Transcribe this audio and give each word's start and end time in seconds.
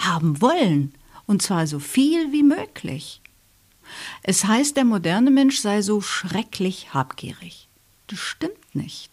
haben 0.00 0.40
wollen, 0.40 0.92
und 1.26 1.42
zwar 1.42 1.66
so 1.66 1.78
viel 1.78 2.32
wie 2.32 2.42
möglich. 2.42 3.20
Es 4.22 4.44
heißt, 4.44 4.76
der 4.76 4.84
moderne 4.84 5.30
Mensch 5.30 5.60
sei 5.60 5.82
so 5.82 6.00
schrecklich 6.00 6.94
habgierig. 6.94 7.68
Das 8.06 8.18
stimmt 8.18 8.74
nicht. 8.74 9.10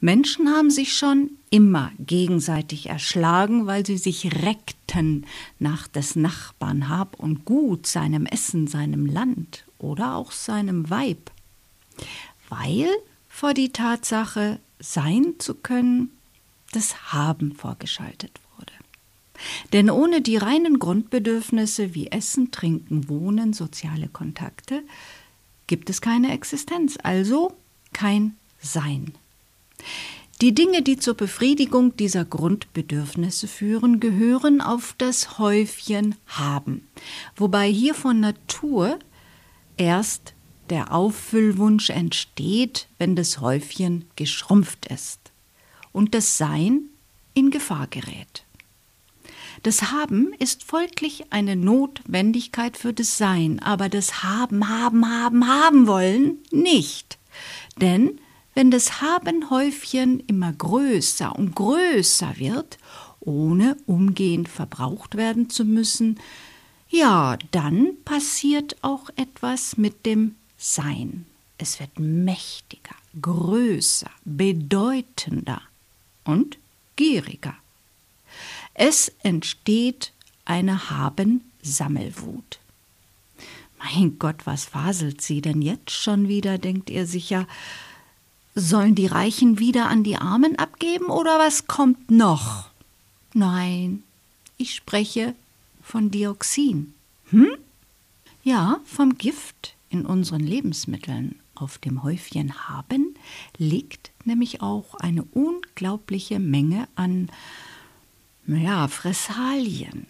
Menschen 0.00 0.48
haben 0.48 0.70
sich 0.70 0.96
schon 0.96 1.30
immer 1.50 1.92
gegenseitig 1.98 2.88
erschlagen, 2.88 3.66
weil 3.66 3.84
sie 3.84 3.98
sich 3.98 4.42
reckten 4.42 5.26
nach 5.58 5.86
des 5.88 6.16
Nachbarn 6.16 6.88
Hab 6.88 7.18
und 7.18 7.44
Gut, 7.44 7.86
seinem 7.86 8.26
Essen, 8.26 8.66
seinem 8.66 9.06
Land 9.06 9.64
oder 9.78 10.16
auch 10.16 10.32
seinem 10.32 10.90
Weib. 10.90 11.30
Weil 12.48 12.88
vor 13.28 13.54
die 13.54 13.70
Tatsache, 13.70 14.58
sein 14.80 15.34
zu 15.38 15.54
können, 15.54 16.10
das 16.72 17.12
Haben 17.12 17.52
vorgeschaltet 17.52 18.32
wurde. 18.36 18.47
Denn 19.72 19.90
ohne 19.90 20.20
die 20.20 20.36
reinen 20.36 20.78
Grundbedürfnisse 20.78 21.94
wie 21.94 22.08
Essen, 22.08 22.50
Trinken, 22.50 23.08
Wohnen, 23.08 23.52
soziale 23.52 24.08
Kontakte 24.08 24.82
gibt 25.66 25.90
es 25.90 26.00
keine 26.00 26.32
Existenz, 26.32 26.98
also 27.02 27.52
kein 27.92 28.36
Sein. 28.60 29.12
Die 30.40 30.54
Dinge, 30.54 30.82
die 30.82 30.96
zur 30.96 31.14
Befriedigung 31.14 31.96
dieser 31.96 32.24
Grundbedürfnisse 32.24 33.48
führen, 33.48 33.98
gehören 33.98 34.60
auf 34.60 34.94
das 34.96 35.38
Häufchen 35.38 36.14
haben, 36.26 36.86
wobei 37.36 37.68
hier 37.68 37.94
von 37.94 38.20
Natur 38.20 38.98
erst 39.76 40.34
der 40.70 40.92
Auffüllwunsch 40.92 41.90
entsteht, 41.90 42.88
wenn 42.98 43.16
das 43.16 43.40
Häufchen 43.40 44.04
geschrumpft 44.16 44.86
ist 44.86 45.32
und 45.92 46.14
das 46.14 46.38
Sein 46.38 46.82
in 47.34 47.50
Gefahr 47.50 47.86
gerät. 47.88 48.44
Das 49.62 49.90
Haben 49.90 50.32
ist 50.38 50.62
folglich 50.62 51.24
eine 51.30 51.56
Notwendigkeit 51.56 52.76
für 52.76 52.92
das 52.92 53.18
Sein, 53.18 53.60
aber 53.60 53.88
das 53.88 54.22
Haben, 54.22 54.68
Haben, 54.68 55.08
Haben, 55.08 55.46
Haben 55.46 55.86
wollen 55.86 56.38
nicht. 56.50 57.18
Denn 57.80 58.20
wenn 58.54 58.70
das 58.70 59.00
Habenhäufchen 59.00 60.20
immer 60.20 60.52
größer 60.52 61.34
und 61.36 61.54
größer 61.54 62.38
wird, 62.38 62.78
ohne 63.20 63.76
umgehend 63.86 64.48
verbraucht 64.48 65.16
werden 65.16 65.50
zu 65.50 65.64
müssen, 65.64 66.18
ja, 66.88 67.36
dann 67.50 67.96
passiert 68.04 68.76
auch 68.82 69.10
etwas 69.16 69.76
mit 69.76 70.06
dem 70.06 70.36
Sein. 70.56 71.26
Es 71.58 71.80
wird 71.80 71.98
mächtiger, 71.98 72.94
größer, 73.20 74.10
bedeutender 74.24 75.60
und 76.24 76.58
gieriger. 76.96 77.54
Es 78.80 79.12
entsteht 79.24 80.12
eine 80.44 80.88
Haben-Sammelwut. 80.88 82.60
Mein 83.80 84.20
Gott, 84.20 84.46
was 84.46 84.66
faselt 84.66 85.20
sie 85.20 85.40
denn 85.40 85.62
jetzt 85.62 85.90
schon 85.90 86.28
wieder, 86.28 86.58
denkt 86.58 86.88
ihr 86.88 87.04
sicher. 87.04 87.48
Sollen 88.54 88.94
die 88.94 89.06
Reichen 89.06 89.58
wieder 89.58 89.88
an 89.88 90.04
die 90.04 90.16
Armen 90.16 90.56
abgeben 90.60 91.06
oder 91.06 91.40
was 91.40 91.66
kommt 91.66 92.12
noch? 92.12 92.70
Nein, 93.34 94.04
ich 94.58 94.76
spreche 94.76 95.34
von 95.82 96.12
Dioxin. 96.12 96.94
Hm? 97.30 97.50
Ja, 98.44 98.78
vom 98.84 99.18
Gift 99.18 99.74
in 99.90 100.06
unseren 100.06 100.46
Lebensmitteln 100.46 101.40
auf 101.56 101.78
dem 101.78 102.04
Häufchen 102.04 102.68
haben, 102.68 103.16
liegt 103.56 104.12
nämlich 104.24 104.62
auch 104.62 104.94
eine 104.94 105.24
unglaubliche 105.24 106.38
Menge 106.38 106.86
an 106.94 107.28
ja, 108.56 108.88
Fressalien. 108.88 110.06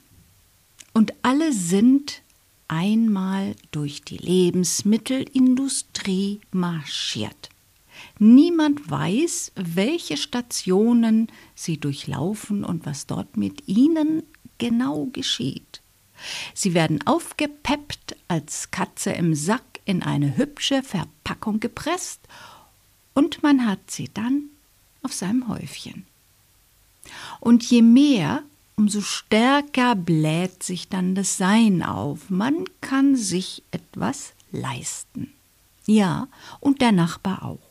Und 0.92 1.12
alle 1.22 1.52
sind 1.52 2.22
einmal 2.68 3.56
durch 3.72 4.02
die 4.02 4.18
Lebensmittelindustrie 4.18 6.40
marschiert. 6.52 7.48
Niemand 8.18 8.90
weiß, 8.90 9.52
welche 9.56 10.16
Stationen 10.16 11.28
sie 11.54 11.78
durchlaufen 11.78 12.64
und 12.64 12.86
was 12.86 13.06
dort 13.06 13.36
mit 13.36 13.66
ihnen 13.66 14.22
genau 14.58 15.08
geschieht. 15.12 15.82
Sie 16.54 16.74
werden 16.74 17.06
aufgepeppt, 17.06 18.16
als 18.28 18.70
Katze 18.70 19.10
im 19.12 19.34
Sack 19.34 19.80
in 19.84 20.02
eine 20.02 20.36
hübsche 20.36 20.82
Verpackung 20.82 21.60
gepresst 21.60 22.20
und 23.14 23.42
man 23.42 23.66
hat 23.66 23.90
sie 23.90 24.08
dann 24.12 24.44
auf 25.02 25.12
seinem 25.12 25.48
Häufchen. 25.48 26.06
Und 27.40 27.64
je 27.64 27.82
mehr, 27.82 28.42
umso 28.76 29.00
stärker 29.00 29.94
bläht 29.94 30.62
sich 30.62 30.88
dann 30.88 31.14
das 31.14 31.36
Sein 31.36 31.82
auf. 31.82 32.30
Man 32.30 32.64
kann 32.80 33.16
sich 33.16 33.62
etwas 33.70 34.32
leisten. 34.52 35.32
Ja, 35.86 36.28
und 36.60 36.80
der 36.80 36.92
Nachbar 36.92 37.44
auch 37.44 37.68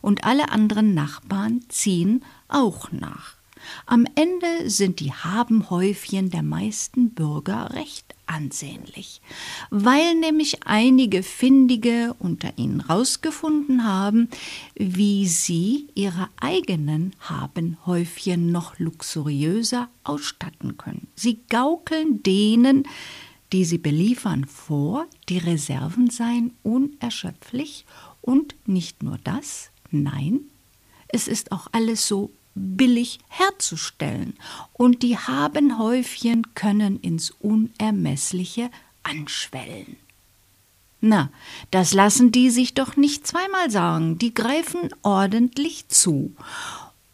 und 0.00 0.24
alle 0.24 0.50
anderen 0.50 0.94
Nachbarn 0.94 1.60
ziehen 1.68 2.24
auch 2.48 2.90
nach. 2.92 3.37
Am 3.86 4.06
Ende 4.14 4.68
sind 4.70 5.00
die 5.00 5.12
Habenhäufchen 5.12 6.30
der 6.30 6.42
meisten 6.42 7.10
Bürger 7.10 7.74
recht 7.74 8.14
ansehnlich, 8.26 9.20
weil 9.70 10.14
nämlich 10.14 10.64
einige 10.64 11.22
Findige 11.22 12.14
unter 12.18 12.58
ihnen 12.58 12.80
rausgefunden 12.80 13.84
haben, 13.84 14.28
wie 14.74 15.26
sie 15.26 15.88
ihre 15.94 16.28
eigenen 16.40 17.14
Habenhäufchen 17.20 18.52
noch 18.52 18.78
luxuriöser 18.78 19.88
ausstatten 20.04 20.76
können. 20.76 21.08
Sie 21.14 21.40
gaukeln 21.48 22.22
denen, 22.22 22.86
die 23.52 23.64
sie 23.64 23.78
beliefern, 23.78 24.44
vor, 24.44 25.06
die 25.28 25.38
Reserven 25.38 26.10
seien 26.10 26.52
unerschöpflich 26.62 27.86
und 28.20 28.54
nicht 28.66 29.02
nur 29.02 29.18
das, 29.24 29.70
Nein, 29.90 30.40
es 31.08 31.28
ist 31.28 31.52
auch 31.52 31.68
alles 31.72 32.06
so 32.06 32.30
billig 32.58 33.20
herzustellen 33.28 34.34
und 34.72 35.02
die 35.02 35.16
Habenhäufchen 35.16 36.54
können 36.54 37.00
ins 37.00 37.30
Unermessliche 37.40 38.70
anschwellen. 39.02 39.96
Na, 41.00 41.30
das 41.70 41.94
lassen 41.94 42.32
die 42.32 42.50
sich 42.50 42.74
doch 42.74 42.96
nicht 42.96 43.26
zweimal 43.26 43.70
sagen, 43.70 44.18
die 44.18 44.34
greifen 44.34 44.90
ordentlich 45.02 45.88
zu. 45.88 46.34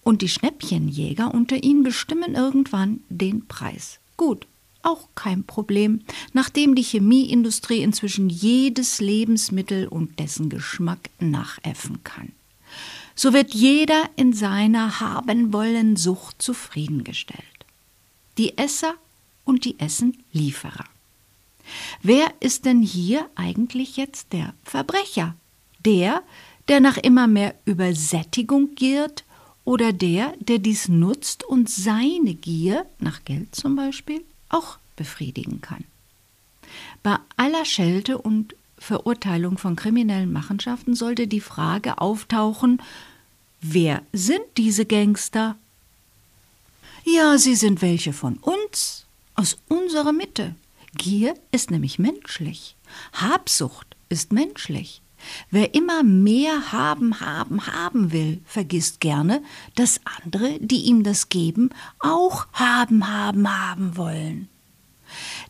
Und 0.02 0.22
die 0.22 0.28
Schnäppchenjäger 0.28 1.32
unter 1.32 1.62
ihnen 1.62 1.82
bestimmen 1.82 2.34
irgendwann 2.34 3.00
den 3.08 3.46
Preis. 3.46 4.00
Gut, 4.16 4.46
auch 4.82 5.08
kein 5.14 5.44
Problem, 5.44 6.00
nachdem 6.32 6.74
die 6.74 6.82
Chemieindustrie 6.82 7.82
inzwischen 7.82 8.28
jedes 8.28 9.00
Lebensmittel 9.00 9.86
und 9.88 10.18
dessen 10.18 10.48
Geschmack 10.48 11.10
nachäffen 11.20 12.02
kann 12.04 12.32
so 13.14 13.32
wird 13.32 13.54
jeder 13.54 14.10
in 14.16 14.32
seiner 14.32 15.00
haben 15.00 15.52
wollen 15.52 15.96
Sucht 15.96 16.42
zufriedengestellt. 16.42 17.42
Die 18.38 18.58
Esser 18.58 18.94
und 19.44 19.64
die 19.64 19.78
Essenlieferer. 19.78 20.86
Wer 22.02 22.32
ist 22.40 22.64
denn 22.64 22.82
hier 22.82 23.28
eigentlich 23.34 23.96
jetzt 23.96 24.32
der 24.32 24.54
Verbrecher? 24.64 25.34
Der, 25.84 26.22
der 26.68 26.80
nach 26.80 26.96
immer 26.96 27.26
mehr 27.26 27.54
Übersättigung 27.64 28.74
giert 28.74 29.24
oder 29.64 29.92
der, 29.92 30.34
der 30.40 30.58
dies 30.58 30.88
nutzt 30.88 31.44
und 31.44 31.70
seine 31.70 32.34
Gier, 32.34 32.86
nach 32.98 33.24
Geld 33.24 33.54
zum 33.54 33.76
Beispiel, 33.76 34.22
auch 34.48 34.78
befriedigen 34.96 35.60
kann? 35.60 35.84
Bei 37.02 37.18
aller 37.36 37.64
Schelte 37.64 38.18
und 38.18 38.54
Verurteilung 38.84 39.56
von 39.56 39.76
kriminellen 39.76 40.30
Machenschaften 40.30 40.94
sollte 40.94 41.26
die 41.26 41.40
Frage 41.40 41.98
auftauchen, 41.98 42.82
wer 43.62 44.02
sind 44.12 44.44
diese 44.58 44.84
Gangster? 44.84 45.56
Ja, 47.04 47.38
sie 47.38 47.54
sind 47.54 47.80
welche 47.80 48.12
von 48.12 48.36
uns, 48.36 49.06
aus 49.34 49.56
unserer 49.68 50.12
Mitte. 50.12 50.54
Gier 50.96 51.34
ist 51.50 51.70
nämlich 51.70 51.98
menschlich. 51.98 52.76
Habsucht 53.14 53.96
ist 54.10 54.32
menschlich. 54.32 55.00
Wer 55.50 55.74
immer 55.74 56.02
mehr 56.02 56.70
haben, 56.70 57.20
haben, 57.20 57.66
haben 57.66 58.12
will, 58.12 58.42
vergisst 58.44 59.00
gerne, 59.00 59.42
dass 59.76 59.98
andere, 60.04 60.58
die 60.60 60.82
ihm 60.82 61.04
das 61.04 61.30
geben, 61.30 61.70
auch 62.00 62.46
haben, 62.52 63.08
haben, 63.08 63.48
haben 63.48 63.96
wollen. 63.96 64.48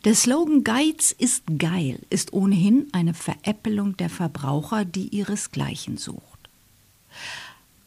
Der 0.04 0.14
Slogan 0.14 0.64
Geiz 0.64 1.12
ist 1.16 1.44
geil 1.58 1.98
ist 2.10 2.34
ohnehin 2.34 2.88
eine 2.92 3.14
Veräppelung 3.14 3.96
der 3.96 4.10
Verbraucher, 4.10 4.84
die 4.84 5.08
ihresgleichen 5.08 5.96
sucht. 5.96 6.22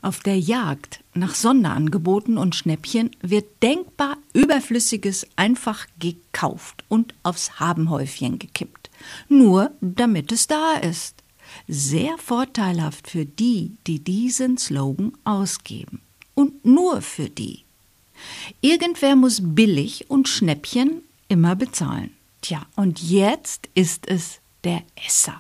Auf 0.01 0.21
der 0.21 0.39
Jagd 0.39 1.03
nach 1.13 1.35
Sonderangeboten 1.35 2.39
und 2.39 2.55
Schnäppchen 2.55 3.11
wird 3.21 3.61
denkbar 3.61 4.17
Überflüssiges 4.33 5.27
einfach 5.35 5.85
gekauft 5.99 6.83
und 6.87 7.13
aufs 7.21 7.59
Habenhäufchen 7.59 8.39
gekippt, 8.39 8.89
nur 9.29 9.71
damit 9.81 10.31
es 10.31 10.47
da 10.47 10.73
ist. 10.73 11.23
Sehr 11.67 12.17
vorteilhaft 12.17 13.11
für 13.11 13.25
die, 13.25 13.73
die 13.85 13.99
diesen 13.99 14.57
Slogan 14.57 15.13
ausgeben. 15.23 16.01
Und 16.33 16.65
nur 16.65 17.01
für 17.01 17.29
die. 17.29 17.63
Irgendwer 18.61 19.15
muss 19.15 19.39
billig 19.43 20.09
und 20.09 20.27
Schnäppchen 20.27 21.01
immer 21.27 21.55
bezahlen. 21.55 22.11
Tja, 22.41 22.65
und 22.75 23.01
jetzt 23.01 23.69
ist 23.73 24.07
es 24.07 24.39
der 24.63 24.83
Esser. 24.95 25.39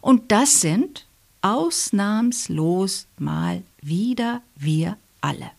Und 0.00 0.30
das 0.32 0.60
sind 0.60 1.06
ausnahmslos 1.42 3.06
mal 3.18 3.62
wieder 3.80 4.42
wir 4.56 4.96
alle. 5.20 5.50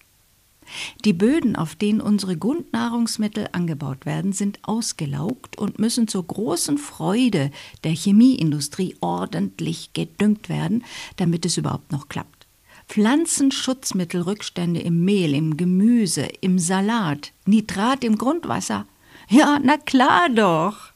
Die 1.06 1.14
Böden, 1.14 1.56
auf 1.56 1.76
denen 1.76 2.02
unsere 2.02 2.38
Grundnahrungsmittel 2.38 3.50
angebaut 3.52 4.06
werden, 4.06 4.34
sind 4.34 4.60
ausgelaugt 4.64 5.58
und 5.58 5.80
müssen 5.80 6.08
zur 6.08 6.26
großen 6.26 6.78
Freude 6.78 7.52
der 7.84 7.92
Chemieindustrie 7.92 8.96
ordentlich 9.02 9.92
gedüngt 9.94 10.50
werden, 10.50 10.84
damit 11.18 11.46
es 11.46 11.58
überhaupt 11.58 11.92
noch 11.92 12.08
klappt. 12.08 12.48
Pflanzenschutzmittelrückstände 12.88 14.80
im 14.80 15.04
Mehl, 15.06 15.34
im 15.34 15.58
Gemüse, 15.58 16.28
im 16.42 16.60
Salat, 16.60 17.32
Nitrat 17.46 18.04
im 18.04 18.18
Grundwasser. 18.18 18.86
Ja, 19.34 19.58
na 19.64 19.78
klar 19.78 20.30
doch. 20.30 20.92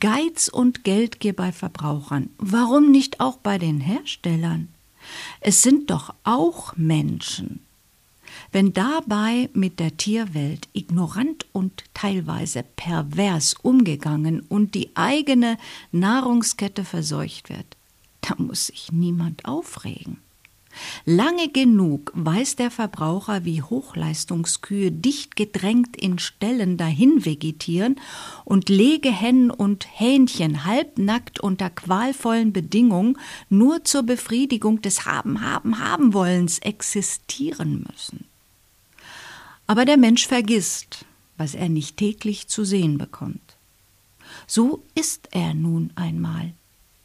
Geiz 0.00 0.48
und 0.48 0.82
Geldgier 0.82 1.36
bei 1.36 1.52
Verbrauchern. 1.52 2.30
Warum 2.36 2.90
nicht 2.90 3.20
auch 3.20 3.36
bei 3.36 3.58
den 3.58 3.80
Herstellern? 3.80 4.74
Es 5.38 5.62
sind 5.62 5.88
doch 5.88 6.12
auch 6.24 6.76
Menschen. 6.76 7.60
Wenn 8.50 8.72
dabei 8.72 9.50
mit 9.52 9.78
der 9.78 9.96
Tierwelt 9.96 10.68
ignorant 10.72 11.46
und 11.52 11.84
teilweise 11.94 12.64
pervers 12.74 13.54
umgegangen 13.62 14.40
und 14.40 14.74
die 14.74 14.90
eigene 14.96 15.56
Nahrungskette 15.92 16.84
verseucht 16.84 17.50
wird, 17.50 17.76
da 18.20 18.34
muss 18.36 18.66
sich 18.66 18.90
niemand 18.90 19.44
aufregen. 19.44 20.23
Lange 21.04 21.48
genug 21.48 22.12
weiß 22.14 22.56
der 22.56 22.70
Verbraucher, 22.70 23.44
wie 23.44 23.62
Hochleistungskühe 23.62 24.90
dicht 24.90 25.36
gedrängt 25.36 25.96
in 25.96 26.18
Ställen 26.18 26.76
dahin 26.76 27.24
vegetieren 27.24 27.96
und 28.44 28.68
Legehennen 28.68 29.50
und 29.50 29.86
Hähnchen 29.92 30.64
halbnackt 30.64 31.40
unter 31.40 31.70
qualvollen 31.70 32.52
Bedingungen 32.52 33.18
nur 33.48 33.84
zur 33.84 34.02
Befriedigung 34.02 34.82
des 34.82 35.06
Haben, 35.06 35.40
Haben, 35.40 35.78
Haben 35.78 36.14
wollens 36.14 36.58
existieren 36.58 37.86
müssen. 37.90 38.24
Aber 39.66 39.84
der 39.84 39.96
Mensch 39.96 40.26
vergisst, 40.26 41.04
was 41.36 41.54
er 41.54 41.68
nicht 41.68 41.96
täglich 41.96 42.48
zu 42.48 42.64
sehen 42.64 42.98
bekommt. 42.98 43.40
So 44.46 44.82
ist 44.94 45.28
er 45.32 45.54
nun 45.54 45.90
einmal. 45.94 46.52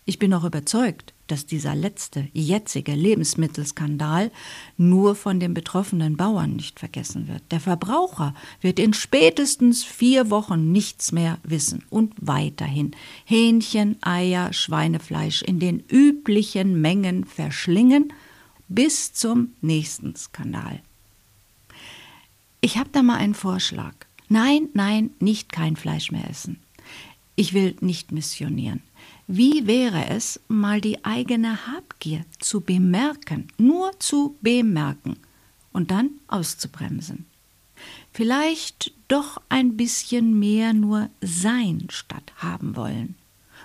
Ich 0.05 0.19
bin 0.19 0.33
auch 0.33 0.43
überzeugt, 0.43 1.13
dass 1.31 1.45
dieser 1.45 1.75
letzte, 1.75 2.27
jetzige 2.33 2.93
Lebensmittelskandal 2.93 4.31
nur 4.77 5.15
von 5.15 5.39
den 5.39 5.53
betroffenen 5.53 6.17
Bauern 6.17 6.55
nicht 6.55 6.79
vergessen 6.79 7.27
wird. 7.27 7.43
Der 7.51 7.59
Verbraucher 7.59 8.33
wird 8.61 8.79
in 8.79 8.93
spätestens 8.93 9.83
vier 9.83 10.29
Wochen 10.29 10.71
nichts 10.71 11.11
mehr 11.11 11.37
wissen 11.43 11.83
und 11.89 12.13
weiterhin 12.19 12.91
Hähnchen, 13.25 13.97
Eier, 14.01 14.53
Schweinefleisch 14.53 15.41
in 15.41 15.59
den 15.59 15.83
üblichen 15.89 16.81
Mengen 16.81 17.25
verschlingen 17.25 18.13
bis 18.67 19.13
zum 19.13 19.53
nächsten 19.61 20.15
Skandal. 20.15 20.81
Ich 22.61 22.77
habe 22.77 22.89
da 22.91 23.01
mal 23.03 23.17
einen 23.17 23.33
Vorschlag. 23.33 23.93
Nein, 24.27 24.69
nein, 24.73 25.11
nicht 25.19 25.51
kein 25.51 25.75
Fleisch 25.75 26.11
mehr 26.11 26.29
essen. 26.29 26.59
Ich 27.39 27.53
will 27.53 27.73
nicht 27.79 28.11
missionieren. 28.11 28.81
Wie 29.25 29.65
wäre 29.65 30.09
es, 30.09 30.41
mal 30.49 30.81
die 30.81 31.05
eigene 31.05 31.67
Habgier 31.67 32.25
zu 32.37 32.59
bemerken, 32.59 33.47
nur 33.57 33.97
zu 33.97 34.35
bemerken 34.41 35.15
und 35.71 35.89
dann 35.89 36.09
auszubremsen? 36.27 37.27
Vielleicht 38.11 38.91
doch 39.07 39.41
ein 39.47 39.77
bisschen 39.77 40.37
mehr 40.37 40.73
nur 40.73 41.09
sein 41.21 41.87
statt 41.89 42.33
haben 42.35 42.75
wollen. 42.75 43.15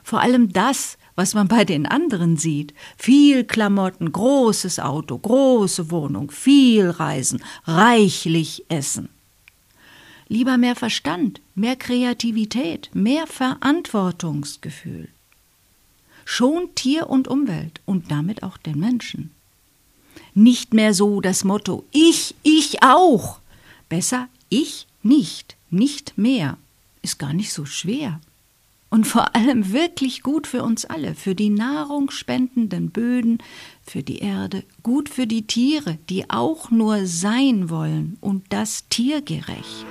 Vor 0.04 0.20
allem 0.20 0.52
das, 0.52 0.96
was 1.16 1.34
man 1.34 1.48
bei 1.48 1.64
den 1.64 1.84
anderen 1.84 2.36
sieht. 2.36 2.74
Viel 2.96 3.42
Klamotten, 3.42 4.12
großes 4.12 4.78
Auto, 4.78 5.18
große 5.18 5.90
Wohnung, 5.90 6.30
viel 6.30 6.90
Reisen, 6.90 7.42
reichlich 7.64 8.66
Essen. 8.68 9.08
Lieber 10.28 10.56
mehr 10.56 10.74
Verstand, 10.74 11.40
mehr 11.54 11.76
Kreativität, 11.76 12.90
mehr 12.94 13.26
Verantwortungsgefühl 13.26 15.08
schont 16.24 16.76
Tier 16.76 17.08
und 17.08 17.28
Umwelt 17.28 17.80
und 17.84 18.10
damit 18.10 18.42
auch 18.42 18.56
den 18.56 18.78
Menschen. 18.78 19.30
Nicht 20.34 20.74
mehr 20.74 20.94
so 20.94 21.20
das 21.20 21.44
Motto 21.44 21.84
Ich, 21.92 22.34
ich 22.42 22.82
auch. 22.82 23.38
Besser 23.88 24.28
ich 24.48 24.86
nicht, 25.02 25.56
nicht 25.70 26.16
mehr. 26.16 26.56
Ist 27.02 27.18
gar 27.18 27.32
nicht 27.32 27.52
so 27.52 27.66
schwer. 27.66 28.20
Und 28.94 29.06
vor 29.08 29.34
allem 29.34 29.72
wirklich 29.72 30.22
gut 30.22 30.46
für 30.46 30.62
uns 30.62 30.84
alle, 30.84 31.16
für 31.16 31.34
die 31.34 31.50
nahrungsspendenden 31.50 32.90
Böden, 32.90 33.38
für 33.82 34.04
die 34.04 34.18
Erde, 34.18 34.62
gut 34.84 35.08
für 35.08 35.26
die 35.26 35.48
Tiere, 35.48 35.98
die 36.08 36.30
auch 36.30 36.70
nur 36.70 37.08
sein 37.08 37.70
wollen 37.70 38.16
und 38.20 38.44
das 38.50 38.88
tiergerecht. 38.90 39.84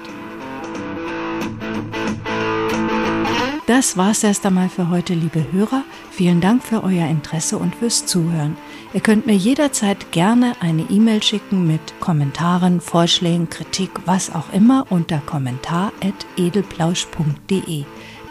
Das 3.67 3.97
war's 3.97 4.23
erst 4.23 4.45
einmal 4.45 4.69
für 4.69 4.89
heute, 4.89 5.15
liebe 5.15 5.51
Hörer. 5.51 5.83
Vielen 6.11 6.39
Dank 6.39 6.63
für 6.63 6.81
euer 6.81 7.09
Interesse 7.09 7.57
und 7.57 7.75
fürs 7.75 8.05
Zuhören. 8.05 8.55
Ihr 8.93 9.01
könnt 9.01 9.25
mir 9.25 9.35
jederzeit 9.35 10.13
gerne 10.13 10.53
eine 10.61 10.83
E-Mail 10.83 11.21
schicken 11.21 11.67
mit 11.67 11.99
Kommentaren, 11.99 12.79
Vorschlägen, 12.79 13.49
Kritik, 13.49 13.91
was 14.05 14.33
auch 14.33 14.53
immer 14.53 14.85
unter 14.89 15.17
kommentar.edelplausch.de. 15.17 17.83